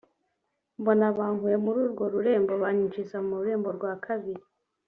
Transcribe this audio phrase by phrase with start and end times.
[0.79, 4.43] Mbona bankuye muri urwo rurembo banyinjiza mu rurembo rwa kabiri